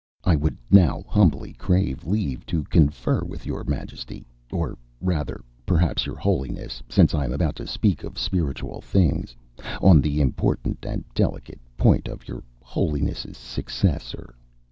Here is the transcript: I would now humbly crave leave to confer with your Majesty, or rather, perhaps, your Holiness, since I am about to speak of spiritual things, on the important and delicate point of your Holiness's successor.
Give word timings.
I 0.23 0.35
would 0.35 0.57
now 0.71 1.03
humbly 1.07 1.53
crave 1.53 2.07
leave 2.07 2.43
to 2.47 2.63
confer 2.63 3.19
with 3.23 3.45
your 3.45 3.63
Majesty, 3.63 4.25
or 4.51 4.75
rather, 4.99 5.43
perhaps, 5.63 6.07
your 6.07 6.15
Holiness, 6.15 6.81
since 6.89 7.13
I 7.13 7.23
am 7.23 7.31
about 7.31 7.55
to 7.57 7.67
speak 7.67 8.03
of 8.03 8.17
spiritual 8.17 8.81
things, 8.81 9.35
on 9.79 10.01
the 10.01 10.19
important 10.19 10.83
and 10.87 11.03
delicate 11.13 11.61
point 11.77 12.07
of 12.07 12.27
your 12.27 12.41
Holiness's 12.63 13.37
successor. 13.37 14.33